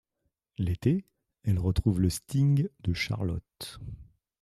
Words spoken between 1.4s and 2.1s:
elle retrouve le